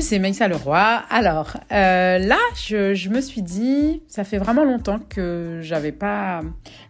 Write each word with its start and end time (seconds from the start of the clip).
C'est 0.00 0.20
Maïssa 0.20 0.46
Leroy. 0.46 0.78
Alors 1.10 1.56
euh, 1.72 2.18
là, 2.18 2.38
je, 2.54 3.08
me 3.08 3.20
suis 3.20 3.42
dit, 3.42 4.02
ça 4.06 4.22
fait 4.22 4.38
vraiment 4.38 4.64
longtemps 4.64 5.00
que 5.00 5.58
j'avais 5.62 5.90
pas 5.90 6.42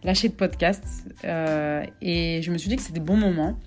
lâché 0.03 0.29
de 0.29 0.33
podcast 0.33 0.83
euh, 1.23 1.83
et 2.01 2.41
je 2.43 2.51
me 2.51 2.57
suis 2.57 2.69
dit 2.69 2.75
que 2.75 2.81
c'était 2.83 2.99
bon 2.99 3.17
moment 3.17 3.57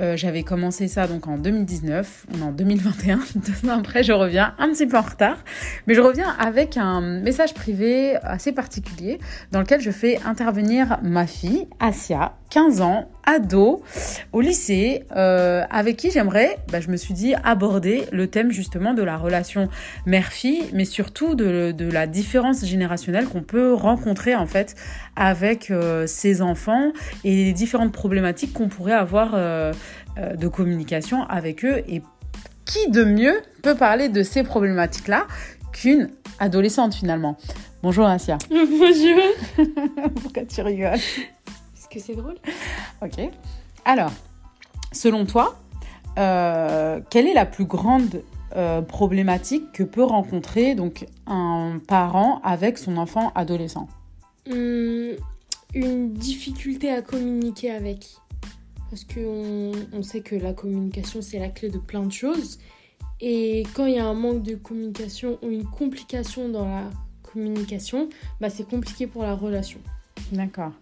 euh, 0.00 0.16
j'avais 0.16 0.42
commencé 0.42 0.88
ça 0.88 1.06
donc 1.06 1.28
en 1.28 1.36
2019, 1.36 2.26
on 2.34 2.38
est 2.40 2.42
en 2.42 2.50
2021, 2.50 3.20
deux 3.36 3.70
ans 3.70 3.78
après 3.78 4.02
je 4.02 4.12
reviens 4.12 4.54
un 4.58 4.70
petit 4.70 4.86
peu 4.86 4.96
en 4.96 5.02
retard, 5.02 5.36
mais 5.86 5.94
je 5.94 6.00
reviens 6.00 6.34
avec 6.40 6.76
un 6.76 7.00
message 7.20 7.52
privé 7.54 8.16
assez 8.22 8.52
particulier 8.52 9.20
dans 9.52 9.60
lequel 9.60 9.80
je 9.80 9.90
fais 9.90 10.18
intervenir 10.24 10.98
ma 11.02 11.26
fille, 11.26 11.68
Asia, 11.78 12.34
15 12.50 12.80
ans, 12.80 13.10
ado, 13.24 13.82
au 14.32 14.40
lycée, 14.40 15.04
euh, 15.16 15.62
avec 15.70 15.96
qui 15.96 16.10
j'aimerais, 16.10 16.58
bah, 16.70 16.80
je 16.80 16.88
me 16.88 16.96
suis 16.96 17.14
dit, 17.14 17.34
aborder 17.44 18.04
le 18.12 18.26
thème 18.26 18.50
justement 18.50 18.94
de 18.94 19.02
la 19.02 19.16
relation 19.16 19.68
mère-fille, 20.06 20.64
mais 20.72 20.84
surtout 20.84 21.34
de, 21.34 21.72
de, 21.72 21.90
la 21.90 22.06
différence 22.06 22.64
générationnelle 22.64 23.26
qu'on 23.26 23.42
peut 23.42 23.74
rencontrer 23.74 24.34
en 24.34 24.46
fait 24.46 24.74
avec 25.16 25.70
euh, 25.70 26.06
ses 26.06 26.42
enfants 26.42 26.92
et 27.24 27.44
les 27.44 27.52
différentes 27.52 27.92
problématiques 27.92 28.52
qu'on 28.52 28.68
pourrait 28.68 28.92
avoir 28.92 29.32
euh, 29.34 29.72
euh, 30.18 30.36
de 30.36 30.48
communication 30.48 31.22
avec 31.24 31.64
eux. 31.64 31.82
Et 31.88 32.02
qui 32.64 32.90
de 32.90 33.04
mieux 33.04 33.40
peut 33.62 33.74
parler 33.74 34.08
de 34.08 34.22
ces 34.22 34.42
problématiques-là 34.42 35.26
qu'une 35.72 36.10
adolescente 36.38 36.94
finalement? 36.94 37.36
Bonjour 37.82 38.06
Asia. 38.06 38.38
Bonjour. 38.50 39.66
Pourquoi 40.22 40.44
tu 40.44 40.60
rigoles? 40.62 40.98
Que 41.92 42.00
c'est 42.00 42.14
drôle. 42.14 42.36
Ok. 43.02 43.20
Alors, 43.84 44.12
selon 44.92 45.26
toi, 45.26 45.58
euh, 46.18 47.00
quelle 47.10 47.26
est 47.26 47.34
la 47.34 47.46
plus 47.46 47.64
grande 47.64 48.22
euh, 48.56 48.82
problématique 48.82 49.72
que 49.72 49.82
peut 49.82 50.04
rencontrer 50.04 50.74
donc 50.74 51.06
un 51.26 51.78
parent 51.86 52.40
avec 52.42 52.78
son 52.78 52.96
enfant 52.96 53.32
adolescent? 53.34 53.88
Hum, 54.50 55.16
Une 55.74 56.12
difficulté 56.12 56.90
à 56.90 57.02
communiquer 57.02 57.70
avec. 57.70 58.08
Parce 58.90 59.04
qu'on 59.04 59.72
on 59.92 60.02
sait 60.02 60.20
que 60.20 60.34
la 60.34 60.52
communication, 60.52 61.22
c'est 61.22 61.38
la 61.38 61.48
clé 61.48 61.70
de 61.70 61.78
plein 61.78 62.02
de 62.02 62.12
choses. 62.12 62.58
Et 63.20 63.62
quand 63.74 63.86
il 63.86 63.94
y 63.94 63.98
a 63.98 64.06
un 64.06 64.14
manque 64.14 64.42
de 64.42 64.54
communication 64.56 65.38
ou 65.42 65.48
une 65.48 65.64
complication 65.64 66.48
dans 66.48 66.68
la 66.68 66.90
communication, 67.22 68.08
bah 68.40 68.50
c'est 68.50 68.68
compliqué 68.68 69.06
pour 69.06 69.22
la 69.22 69.34
relation. 69.34 69.78
D'accord. 70.32 70.72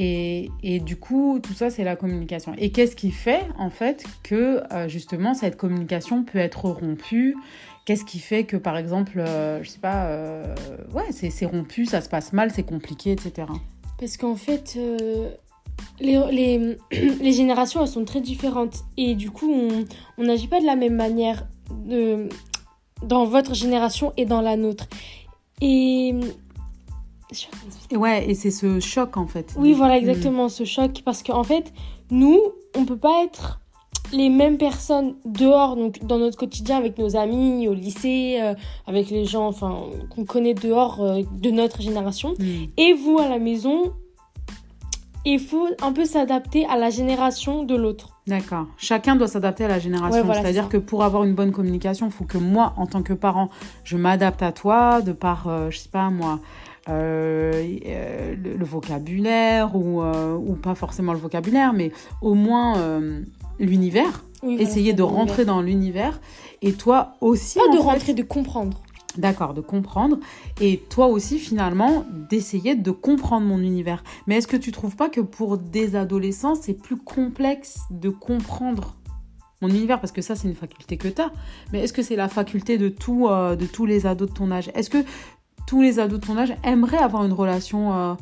Et, 0.00 0.80
du 0.80 0.96
coup, 0.96 1.40
tout 1.42 1.54
ça, 1.54 1.70
c'est 1.70 1.82
la 1.82 1.96
communication. 1.96 2.54
Et 2.56 2.70
qu'est-ce 2.70 2.94
qui 2.94 3.10
fait, 3.10 3.42
en 3.58 3.68
fait, 3.68 4.04
que 4.22 4.62
euh, 4.72 4.86
justement, 4.86 5.34
cette 5.34 5.56
communication 5.56 6.22
peut 6.22 6.38
être 6.38 6.66
rompue? 6.66 7.34
Qu'est-ce 7.88 8.04
qui 8.04 8.18
fait 8.18 8.44
que, 8.44 8.58
par 8.58 8.76
exemple, 8.76 9.18
euh, 9.18 9.62
je 9.62 9.70
sais 9.70 9.78
pas, 9.78 10.08
euh, 10.08 10.54
ouais, 10.92 11.10
c'est 11.10 11.46
rompu, 11.46 11.86
ça 11.86 12.02
se 12.02 12.08
passe 12.10 12.34
mal, 12.34 12.52
c'est 12.54 12.62
compliqué, 12.62 13.12
etc. 13.12 13.48
Parce 13.98 14.18
qu'en 14.18 14.36
fait, 14.36 14.74
euh, 14.76 15.30
les, 16.00 17.32
générations, 17.32 17.80
elles 17.80 17.88
sont 17.88 18.04
très 18.04 18.20
différentes. 18.20 18.84
Et 18.98 19.14
du 19.14 19.30
coup, 19.30 19.50
on 20.18 20.22
n'agit 20.22 20.48
pas 20.48 20.60
de 20.60 20.66
la 20.66 20.76
même 20.76 20.96
manière 20.96 21.48
dans 23.02 23.24
votre 23.24 23.54
génération 23.54 24.12
et 24.16 24.26
dans 24.26 24.42
la 24.42 24.56
nôtre. 24.56 24.86
Et 25.60 26.14
Ouais, 27.92 28.28
et 28.30 28.34
c'est 28.34 28.50
ce 28.50 28.80
choc 28.80 29.16
en 29.16 29.26
fait. 29.26 29.54
Oui, 29.56 29.72
voilà, 29.72 29.98
exactement, 29.98 30.48
ce 30.48 30.64
choc. 30.64 31.02
Parce 31.04 31.22
qu'en 31.22 31.44
fait, 31.44 31.72
nous, 32.10 32.40
on 32.76 32.84
peut 32.84 32.96
pas 32.96 33.22
être 33.24 33.60
les 34.12 34.30
mêmes 34.30 34.56
personnes 34.56 35.14
dehors, 35.24 35.76
donc 35.76 36.04
dans 36.04 36.18
notre 36.18 36.38
quotidien 36.38 36.78
avec 36.78 36.98
nos 36.98 37.16
amis, 37.16 37.68
au 37.68 37.74
lycée, 37.74 38.38
euh, 38.40 38.54
avec 38.86 39.10
les 39.10 39.24
gens 39.26 39.46
enfin, 39.46 39.82
qu'on 40.10 40.24
connaît 40.24 40.54
dehors 40.54 41.02
euh, 41.02 41.22
de 41.32 41.50
notre 41.50 41.82
génération. 41.82 42.34
Mm. 42.38 42.64
Et 42.76 42.94
vous, 42.94 43.18
à 43.18 43.28
la 43.28 43.38
maison, 43.38 43.92
il 45.24 45.40
faut 45.40 45.68
un 45.82 45.92
peu 45.92 46.04
s'adapter 46.04 46.64
à 46.66 46.76
la 46.76 46.90
génération 46.90 47.64
de 47.64 47.74
l'autre. 47.74 48.18
D'accord. 48.26 48.66
Chacun 48.76 49.16
doit 49.16 49.28
s'adapter 49.28 49.64
à 49.64 49.68
la 49.68 49.78
génération. 49.78 50.24
C'est-à-dire 50.32 50.68
que 50.68 50.76
pour 50.76 51.02
avoir 51.02 51.24
une 51.24 51.34
bonne 51.34 51.52
communication, 51.52 52.06
il 52.06 52.12
faut 52.12 52.24
que 52.24 52.38
moi, 52.38 52.74
en 52.76 52.86
tant 52.86 53.02
que 53.02 53.12
parent, 53.12 53.48
je 53.84 53.96
m'adapte 53.96 54.42
à 54.42 54.52
toi 54.52 55.02
de 55.02 55.12
par, 55.12 55.48
euh, 55.48 55.70
je 55.70 55.78
sais 55.78 55.88
pas 55.88 56.10
moi, 56.10 56.40
euh, 56.88 57.76
euh, 57.86 58.34
le, 58.36 58.64
vocabulaire 58.64 59.76
ou, 59.76 60.02
euh, 60.02 60.36
ou, 60.36 60.54
pas 60.54 60.74
forcément 60.74 61.12
le 61.12 61.18
vocabulaire, 61.18 61.72
mais 61.74 61.92
au 62.22 62.34
moins 62.34 63.00
l'univers. 63.58 64.24
essayer 64.42 64.92
de 64.94 65.02
rentrer 65.02 65.44
dans 65.44 65.60
l'univers. 65.60 66.20
Et 66.62 66.72
toi 66.72 67.14
aussi. 67.20 67.58
Pas 67.58 67.76
de 67.76 67.80
rentrer, 67.80 68.14
de 68.14 68.22
comprendre. 68.22 68.80
D'accord, 69.16 69.52
de 69.52 69.60
comprendre. 69.60 70.18
Et 70.60 70.78
toi 70.88 71.06
aussi, 71.08 71.38
finalement, 71.38 72.04
d'essayer 72.30 72.74
de 72.74 72.90
comprendre 72.90 73.46
mon 73.46 73.58
univers. 73.58 74.02
Mais 74.26 74.36
est-ce 74.36 74.46
que 74.46 74.56
tu 74.56 74.72
trouves 74.72 74.96
pas 74.96 75.08
que 75.08 75.20
pour 75.20 75.58
des 75.58 75.96
adolescents, 75.96 76.54
c'est 76.54 76.74
plus 76.74 76.96
complexe 76.96 77.80
de 77.90 78.08
comprendre 78.10 78.96
mon 79.60 79.68
univers? 79.68 80.00
Parce 80.00 80.12
que 80.12 80.22
ça, 80.22 80.36
c'est 80.36 80.48
une 80.48 80.54
faculté 80.54 80.96
que 80.96 81.08
tu 81.08 81.20
as. 81.20 81.32
Mais 81.72 81.80
est-ce 81.80 81.92
que 81.92 82.02
c'est 82.02 82.16
la 82.16 82.28
faculté 82.28 82.78
de, 82.78 82.88
tout, 82.88 83.28
de 83.28 83.66
tous 83.66 83.86
les 83.86 84.06
ados 84.06 84.28
de 84.28 84.34
ton 84.34 84.50
âge? 84.52 84.70
Est-ce 84.74 84.90
que 84.90 85.04
tous 85.68 85.82
les 85.82 85.98
ados 85.98 86.18
de 86.18 86.26
ton 86.26 86.38
âge 86.38 86.54
aimeraient 86.64 86.96
avoir 86.96 87.26
une 87.26 87.34
relation 87.34 87.92
euh, 87.92 88.14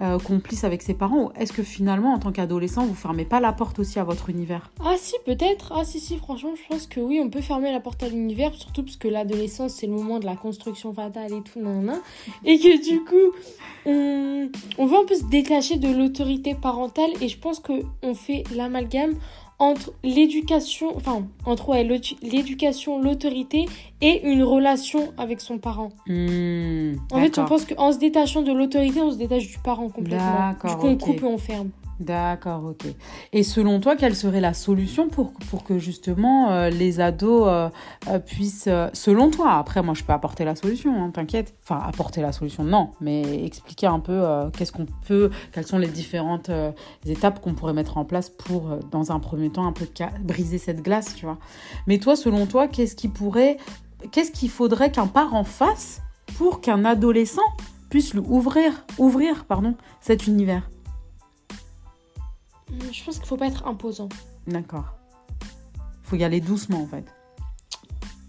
euh, 0.00 0.18
complice 0.18 0.64
avec 0.64 0.80
ses 0.80 0.94
parents 0.94 1.32
est-ce 1.38 1.52
que 1.52 1.62
finalement, 1.62 2.14
en 2.14 2.18
tant 2.18 2.32
qu'adolescent, 2.32 2.86
vous 2.86 2.94
fermez 2.94 3.26
pas 3.26 3.40
la 3.40 3.52
porte 3.52 3.78
aussi 3.78 3.98
à 3.98 4.04
votre 4.04 4.30
univers? 4.30 4.70
Ah 4.82 4.94
si, 4.96 5.14
peut-être. 5.26 5.74
Ah 5.76 5.84
si, 5.84 6.00
si, 6.00 6.16
franchement, 6.16 6.54
je 6.56 6.66
pense 6.66 6.86
que 6.86 7.00
oui, 7.00 7.20
on 7.22 7.28
peut 7.28 7.42
fermer 7.42 7.70
la 7.72 7.80
porte 7.80 8.02
à 8.02 8.08
l'univers, 8.08 8.54
surtout 8.54 8.82
parce 8.82 8.96
que 8.96 9.06
l'adolescence, 9.06 9.74
c'est 9.74 9.86
le 9.86 9.92
moment 9.92 10.18
de 10.18 10.24
la 10.24 10.34
construction 10.34 10.94
fatale 10.94 11.34
et 11.34 11.42
tout, 11.42 11.60
nan, 11.60 11.84
nan, 11.84 12.00
et 12.46 12.58
que 12.58 12.82
du 12.82 13.04
coup, 13.04 13.36
on, 13.84 14.48
on 14.78 14.86
veut 14.86 14.96
un 14.96 15.04
peu 15.04 15.14
se 15.14 15.24
détacher 15.26 15.76
de 15.76 15.94
l'autorité 15.94 16.54
parentale, 16.54 17.10
et 17.20 17.28
je 17.28 17.38
pense 17.38 17.60
qu'on 17.60 18.14
fait 18.14 18.44
l'amalgame 18.56 19.14
entre 19.58 19.92
l'éducation, 20.02 20.96
enfin, 20.96 21.26
entre 21.44 21.70
ouais, 21.70 21.84
l'éducation, 22.22 23.00
l'autorité 23.00 23.66
et 24.00 24.26
une 24.28 24.42
relation 24.42 25.12
avec 25.16 25.40
son 25.40 25.58
parent. 25.58 25.90
Hmm, 26.06 26.94
en 27.10 27.20
fait, 27.20 27.38
on 27.38 27.44
pense 27.44 27.64
qu'en 27.64 27.92
se 27.92 27.98
détachant 27.98 28.42
de 28.42 28.52
l'autorité, 28.52 29.00
on 29.00 29.12
se 29.12 29.16
détache 29.16 29.48
du 29.48 29.58
parent 29.58 29.88
complètement. 29.88 30.54
Du 30.64 30.76
coup, 30.76 30.86
on 30.86 30.96
coupe 30.96 31.22
et 31.22 31.24
on 31.24 31.38
ferme. 31.38 31.70
D'accord, 32.00 32.64
ok. 32.64 32.86
Et 33.32 33.44
selon 33.44 33.78
toi, 33.78 33.94
quelle 33.94 34.16
serait 34.16 34.40
la 34.40 34.52
solution 34.52 35.08
pour, 35.08 35.32
pour 35.48 35.62
que 35.62 35.78
justement 35.78 36.50
euh, 36.50 36.68
les 36.68 36.98
ados 36.98 37.44
euh, 37.46 37.68
euh, 38.08 38.18
puissent, 38.18 38.68
selon 38.92 39.30
toi, 39.30 39.52
après 39.52 39.80
moi 39.80 39.94
je 39.94 40.02
peux 40.02 40.12
apporter 40.12 40.44
la 40.44 40.56
solution, 40.56 41.00
hein, 41.00 41.10
t'inquiète, 41.10 41.54
enfin 41.62 41.80
apporter 41.86 42.20
la 42.20 42.32
solution, 42.32 42.64
non, 42.64 42.90
mais 43.00 43.44
expliquer 43.44 43.86
un 43.86 44.00
peu 44.00 44.22
qu'est-ce 44.56 44.72
qu'on 44.72 44.86
peut, 45.06 45.30
quelles 45.52 45.66
sont 45.66 45.78
les 45.78 45.88
différentes 45.88 46.50
étapes 47.06 47.40
qu'on 47.40 47.54
pourrait 47.54 47.72
mettre 47.72 47.96
en 47.96 48.04
place 48.04 48.28
pour, 48.28 48.76
dans 48.90 49.12
un 49.12 49.20
premier 49.20 49.50
temps, 49.50 49.66
un 49.66 49.72
peu 49.72 49.86
briser 50.20 50.58
cette 50.58 50.82
glace, 50.82 51.14
tu 51.14 51.26
vois. 51.26 51.38
Mais 51.86 51.98
toi, 51.98 52.16
selon 52.16 52.46
toi, 52.46 52.66
qu'est-ce 52.66 52.96
qui 52.96 53.08
pourrait, 53.08 53.58
qu'est-ce 54.10 54.32
qu'il 54.32 54.50
faudrait 54.50 54.90
qu'un 54.90 55.06
parent 55.06 55.44
fasse 55.44 56.02
pour 56.36 56.60
qu'un 56.60 56.84
adolescent 56.84 57.42
puisse 57.88 58.14
ouvrir, 58.14 58.84
ouvrir, 58.98 59.44
pardon, 59.44 59.74
cet 60.00 60.26
univers? 60.26 60.68
Je 62.92 63.04
pense 63.04 63.18
qu'il 63.18 63.26
faut 63.26 63.36
pas 63.36 63.46
être 63.46 63.66
imposant. 63.66 64.08
D'accord. 64.46 64.94
Faut 66.02 66.16
y 66.16 66.24
aller 66.24 66.40
doucement 66.40 66.82
en 66.82 66.86
fait. 66.86 67.04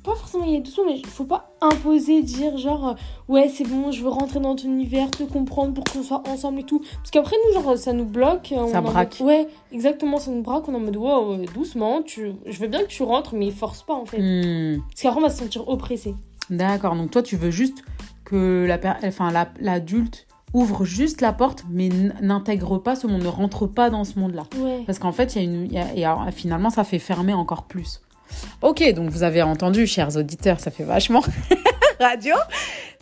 Pas 0.04 0.16
forcément 0.16 0.46
y 0.46 0.50
aller 0.50 0.62
doucement, 0.62 0.86
mais 0.86 1.00
il 1.00 1.06
faut 1.06 1.26
pas 1.26 1.52
imposer, 1.62 2.22
dire 2.22 2.58
genre 2.58 2.90
euh, 2.90 2.94
ouais 3.28 3.50
c'est 3.50 3.64
bon, 3.64 3.92
je 3.92 4.04
veux 4.04 4.10
rentrer 4.10 4.40
dans 4.40 4.56
ton 4.56 4.68
univers, 4.68 5.10
te 5.10 5.24
comprendre 5.24 5.74
pour 5.74 5.84
qu'on 5.84 6.04
soit 6.04 6.22
ensemble 6.28 6.60
et 6.60 6.64
tout. 6.64 6.80
Parce 6.98 7.12
qu'après 7.12 7.36
nous 7.48 7.62
genre 7.62 7.78
ça 7.78 7.92
nous 7.92 8.06
bloque. 8.06 8.54
Ça 8.72 8.82
braque. 8.82 9.18
Ouais, 9.20 9.48
exactement, 9.72 10.20
ça 10.20 10.32
nous 10.32 10.44
braque. 10.44 10.70
On 10.70 10.74
est 10.74 10.78
en 10.78 10.80
mode 10.80 10.98
ouais, 10.98 11.46
doucement, 11.54 12.02
tu... 12.04 12.34
je 12.46 12.60
veux 12.60 12.68
bien 12.68 12.82
que 12.82 12.88
tu 12.88 13.04
rentres, 13.04 13.34
mais 13.34 13.50
force 13.52 13.84
pas 13.84 13.96
en 13.96 14.06
fait. 14.06 14.20
Hmm. 14.20 14.82
Parce 14.90 15.02
qu'après 15.02 15.20
on 15.20 15.24
va 15.24 15.30
se 15.30 15.40
sentir 15.40 15.68
oppressé. 15.68 16.16
D'accord, 16.50 16.96
donc 16.96 17.12
toi 17.12 17.24
tu 17.24 17.36
veux 17.36 17.52
juste 17.52 17.84
que 18.26 18.66
la 18.68 18.80
enfin 19.04 19.32
l'adulte 19.60 20.28
ouvre 20.56 20.86
juste 20.86 21.20
la 21.20 21.34
porte, 21.34 21.66
mais 21.70 21.90
n'intègre 22.22 22.78
pas 22.78 22.96
ce 22.96 23.08
monde, 23.08 23.22
ne 23.22 23.28
rentre 23.28 23.68
pas 23.68 23.90
dans 23.90 24.06
ce 24.06 24.18
monde-là. 24.18 24.44
Parce 24.86 25.00
qu'en 25.00 25.12
fait, 25.12 25.36
il 25.36 25.42
y 25.42 25.78
a 25.78 25.84
une, 25.84 26.00
y 26.00 26.06
a, 26.06 26.32
finalement, 26.32 26.70
ça 26.70 26.86
fait 26.86 27.00
fermer 27.00 27.34
encore 27.34 27.64
plus. 27.64 28.02
Ok, 28.62 28.82
donc 28.94 29.10
vous 29.10 29.24
avez 29.24 29.42
entendu, 29.42 29.86
chers 29.86 30.16
auditeurs, 30.16 30.60
ça 30.62 30.72
fait 30.72 30.86
vachement 30.86 31.22
radio. 32.00 32.36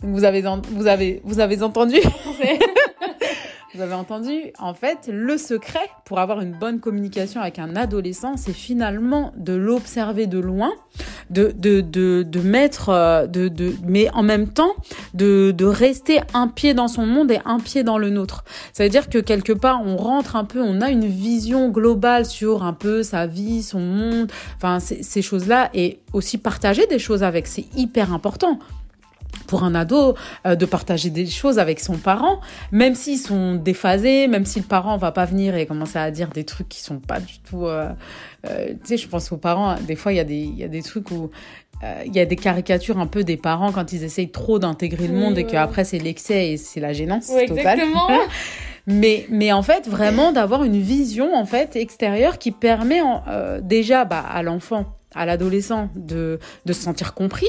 Donc 0.02 0.14
vous 0.14 0.24
avez, 0.24 0.42
vous 0.42 0.86
avez, 0.88 1.22
vous 1.24 1.38
avez 1.40 1.62
entendu. 1.62 1.96
Vous 3.74 3.80
avez 3.80 3.94
entendu, 3.94 4.52
en 4.60 4.72
fait, 4.72 5.10
le 5.12 5.36
secret 5.36 5.90
pour 6.04 6.20
avoir 6.20 6.40
une 6.40 6.52
bonne 6.52 6.78
communication 6.78 7.40
avec 7.40 7.58
un 7.58 7.74
adolescent, 7.74 8.36
c'est 8.36 8.52
finalement 8.52 9.32
de 9.36 9.52
l'observer 9.52 10.28
de 10.28 10.38
loin, 10.38 10.72
de, 11.30 11.52
de, 11.56 11.80
de, 11.80 12.40
mettre, 12.40 12.88
euh, 12.90 13.26
de, 13.26 13.48
de, 13.48 13.72
mais 13.86 14.10
en 14.14 14.22
même 14.22 14.48
temps, 14.48 14.74
de, 15.14 15.52
de 15.56 15.64
rester 15.64 16.20
un 16.32 16.48
pied 16.48 16.74
dans 16.74 16.88
son 16.88 17.06
monde 17.06 17.30
et 17.30 17.40
un 17.44 17.58
pied 17.58 17.82
dans 17.82 17.98
le 17.98 18.10
nôtre. 18.10 18.44
Ça 18.72 18.84
veut 18.84 18.90
dire 18.90 19.08
que 19.08 19.18
quelque 19.18 19.52
part, 19.52 19.82
on 19.84 19.96
rentre 19.96 20.36
un 20.36 20.44
peu, 20.44 20.60
on 20.60 20.80
a 20.80 20.90
une 20.90 21.06
vision 21.06 21.68
globale 21.68 22.26
sur 22.26 22.64
un 22.64 22.72
peu 22.72 23.02
sa 23.02 23.26
vie, 23.26 23.62
son 23.62 23.80
monde, 23.80 24.30
enfin, 24.56 24.78
ces 24.80 25.22
choses-là, 25.22 25.70
et 25.74 26.00
aussi 26.12 26.38
partager 26.38 26.86
des 26.86 26.98
choses 26.98 27.22
avec, 27.22 27.46
c'est 27.46 27.66
hyper 27.76 28.12
important 28.12 28.58
pour 29.46 29.64
un 29.64 29.74
ado 29.74 30.14
euh, 30.46 30.56
de 30.56 30.66
partager 30.66 31.10
des 31.10 31.26
choses 31.26 31.58
avec 31.58 31.80
son 31.80 31.96
parent, 31.96 32.40
même 32.72 32.94
s'ils 32.94 33.18
sont 33.18 33.54
déphasés, 33.54 34.28
même 34.28 34.44
si 34.44 34.60
le 34.60 34.64
parent 34.64 34.96
va 34.96 35.12
pas 35.12 35.24
venir 35.24 35.56
et 35.56 35.66
commencer 35.66 35.98
à 35.98 36.10
dire 36.10 36.28
des 36.28 36.44
trucs 36.44 36.68
qui 36.68 36.80
sont 36.80 36.98
pas 36.98 37.20
du 37.20 37.38
tout. 37.38 37.66
Euh, 37.66 37.90
euh, 38.46 38.68
tu 38.68 38.76
sais, 38.84 38.96
je 38.96 39.08
pense 39.08 39.30
aux 39.32 39.36
parents. 39.36 39.76
Des 39.86 39.96
fois, 39.96 40.12
il 40.12 40.16
y 40.16 40.20
a 40.20 40.24
des 40.24 40.34
il 40.34 40.58
y 40.58 40.64
a 40.64 40.68
des 40.68 40.82
trucs 40.82 41.10
où 41.10 41.30
il 42.06 42.14
y 42.14 42.20
a 42.20 42.24
des 42.24 42.36
caricatures 42.36 42.98
un 42.98 43.06
peu 43.06 43.24
des 43.24 43.36
parents 43.36 43.70
quand 43.70 43.92
ils 43.92 44.04
essayent 44.04 44.30
trop 44.30 44.58
d'intégrer 44.58 45.06
le 45.06 45.12
monde 45.12 45.36
et 45.36 45.44
qu'après 45.44 45.84
c'est 45.84 45.98
l'excès 45.98 46.52
et 46.52 46.56
c'est 46.56 46.80
la 46.80 46.94
gênance 46.94 47.26
oui, 47.28 47.42
Exactement. 47.42 48.08
mais 48.86 49.26
mais 49.28 49.52
en 49.52 49.62
fait 49.62 49.86
vraiment 49.86 50.32
d'avoir 50.32 50.64
une 50.64 50.80
vision 50.80 51.34
en 51.34 51.44
fait 51.44 51.76
extérieure 51.76 52.38
qui 52.38 52.52
permet 52.52 53.02
déjà 53.60 54.06
bah, 54.06 54.24
à 54.26 54.42
l'enfant 54.42 54.86
à 55.14 55.26
l'adolescent 55.26 55.90
de, 55.96 56.38
de 56.64 56.72
se 56.72 56.82
sentir 56.82 57.14
compris 57.14 57.48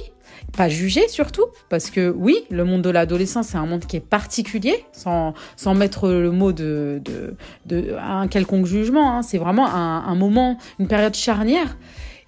pas 0.56 0.70
jugé 0.70 1.08
surtout, 1.08 1.46
parce 1.70 1.90
que 1.90 2.10
oui, 2.10 2.46
le 2.50 2.64
monde 2.66 2.82
de 2.82 2.90
l'adolescence, 2.90 3.48
c'est 3.48 3.58
un 3.58 3.66
monde 3.66 3.86
qui 3.86 3.98
est 3.98 4.02
particulier, 4.02 4.86
sans, 4.92 5.34
sans 5.56 5.74
mettre 5.76 6.10
le 6.10 6.32
mot 6.32 6.52
de, 6.52 7.02
de, 7.04 7.36
de 7.66 7.96
un 8.00 8.28
quelconque 8.28 8.66
jugement. 8.66 9.12
Hein. 9.18 9.22
C'est 9.22 9.38
vraiment 9.38 9.68
un, 9.68 10.04
un, 10.06 10.16
moment, 10.16 10.58
une 10.80 10.88
période 10.88 11.16
charnière. 11.16 11.78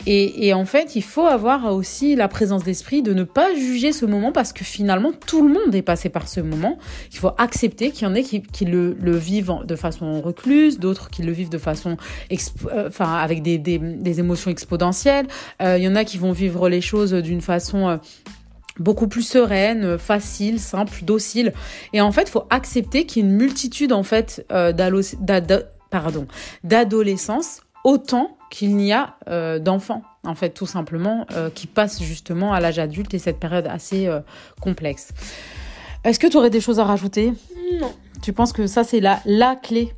Et, 0.10 0.54
en 0.54 0.64
fait, 0.64 0.96
il 0.96 1.04
faut 1.04 1.26
avoir 1.26 1.66
aussi 1.74 2.16
la 2.16 2.30
présence 2.30 2.64
d'esprit 2.64 3.02
de 3.02 3.14
ne 3.14 3.24
pas 3.24 3.54
juger 3.54 3.92
ce 3.92 4.06
moment 4.06 4.32
parce 4.32 4.54
que 4.54 4.64
finalement, 4.64 5.12
tout 5.12 5.46
le 5.46 5.54
monde 5.54 5.76
est 5.76 5.82
passé 5.82 6.08
par 6.08 6.30
ce 6.30 6.40
moment. 6.40 6.78
Il 7.12 7.18
faut 7.18 7.32
accepter 7.38 7.92
qu'il 7.92 8.08
y 8.08 8.10
en 8.10 8.16
ait 8.16 8.24
qui, 8.24 8.42
le, 8.64 8.96
vivent 9.18 9.66
de 9.66 9.76
façon 9.76 10.22
recluse, 10.22 10.80
d'autres 10.80 11.10
qui 11.10 11.24
le 11.24 11.34
vivent 11.34 11.50
de 11.50 11.58
façon, 11.58 11.98
euh, 12.32 12.90
avec 13.00 13.42
des, 13.42 14.20
émotions 14.20 14.50
exponentielles. 14.50 15.28
Euh, 15.62 15.78
il 15.78 15.84
y 15.84 15.90
en 15.90 15.96
a 15.96 16.06
qui 16.06 16.18
vont 16.18 16.32
vivre 16.32 16.70
les 16.70 16.80
choses 16.80 17.12
d'une 17.12 17.42
façon 17.42 17.90
euh, 17.90 17.98
beaucoup 18.80 19.10
plus 19.10 19.28
sereine, 19.28 19.98
facile, 19.98 20.62
simple, 20.62 21.04
docile. 21.04 21.52
Et 21.92 22.00
en 22.00 22.14
fait, 22.14 22.24
il 22.24 22.32
faut 22.32 22.46
accepter 22.50 23.06
qu'il 23.06 23.26
y 23.26 23.26
ait 23.26 23.30
une 23.30 23.36
multitude 23.36 23.92
en 23.92 24.04
fait 24.04 24.46
d'adolescence 26.64 27.62
autant 27.88 28.38
qu'il 28.50 28.76
n'y 28.76 28.92
a 28.92 29.16
euh, 29.30 29.60
d'enfants, 29.60 30.02
en 30.26 30.36
fait, 30.36 30.50
tout 30.50 30.66
simplement, 30.66 31.26
euh, 31.32 31.50
qui 31.50 31.68
passent 31.68 32.04
justement 32.04 32.52
à 32.52 32.60
l'âge 32.60 32.80
adulte 32.80 33.14
et 33.14 33.20
cette 33.20 33.40
période 33.40 33.66
assez 33.66 34.08
euh, 34.08 34.20
complexe. 34.60 35.14
Est-ce 36.04 36.20
que 36.20 36.28
tu 36.28 36.36
aurais 36.36 36.50
des 36.50 36.60
choses 36.60 36.82
à 36.82 36.84
rajouter? 36.84 37.34
Non. 37.80 37.94
Tu 38.22 38.34
penses 38.34 38.52
que 38.52 38.68
ça, 38.68 38.84
c'est 38.84 39.00
la, 39.00 39.22
la 39.26 39.56
clé? 39.56 39.94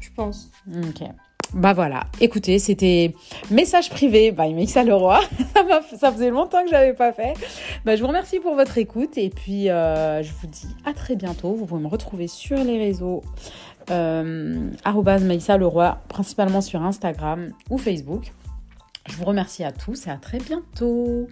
Je 0.00 0.08
pense. 0.16 0.50
Ok. 0.66 1.06
Bah 1.54 1.72
voilà, 1.72 2.04
écoutez, 2.20 2.58
c'était 2.58 3.14
message 3.50 3.90
privé 3.90 4.32
by 4.32 4.52
Mixa 4.52 4.84
Leroy. 4.84 5.20
ça, 5.98 6.12
faisait 6.12 6.30
longtemps 6.30 6.62
que 6.62 6.68
je 6.68 6.72
n'avais 6.72 6.94
pas 6.94 7.12
fait. 7.12 7.34
Bah, 7.84 7.96
je 7.96 8.02
vous 8.02 8.08
remercie 8.08 8.40
pour 8.40 8.54
votre 8.54 8.76
écoute 8.78 9.16
et 9.16 9.30
puis 9.30 9.66
je 9.66 10.30
vous 10.40 10.46
dis 10.46 10.68
à 10.84 10.92
très 10.92 11.16
bientôt. 11.16 11.54
Vous 11.54 11.66
pouvez 11.66 11.82
me 11.82 11.88
retrouver 11.88 12.28
sur 12.28 12.62
les 12.62 12.78
réseaux 12.78 13.22
euh, 13.90 14.70
Leroy, 15.58 15.98
principalement 16.08 16.60
sur 16.60 16.82
Instagram 16.82 17.50
ou 17.70 17.78
Facebook. 17.78 18.32
Je 19.08 19.16
vous 19.16 19.24
remercie 19.24 19.64
à 19.64 19.72
tous 19.72 20.06
et 20.06 20.10
à 20.10 20.16
très 20.16 20.38
bientôt. 20.38 21.28